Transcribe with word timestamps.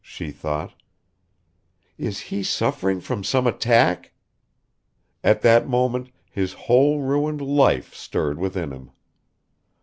she 0.03 0.31
thought, 0.31 0.73
"is 1.95 2.19
he 2.19 2.41
suffering 2.41 2.99
from 2.99 3.23
some 3.23 3.45
attack?" 3.45 4.11
At 5.23 5.43
that 5.43 5.67
moment 5.69 6.09
his 6.31 6.53
whole 6.53 7.01
ruined 7.01 7.39
life 7.39 7.93
stirred 7.93 8.39
within 8.39 8.71
him. 8.71 8.89